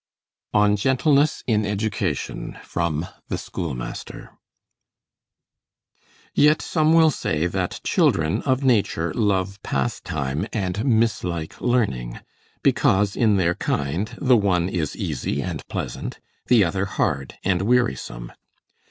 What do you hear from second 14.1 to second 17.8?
the one is easy and pleasant, the other hard and